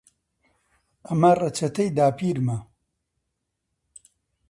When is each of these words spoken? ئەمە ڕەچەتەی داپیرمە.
ئەمە 1.07 1.31
ڕەچەتەی 1.39 1.89
داپیرمە. 1.97 2.57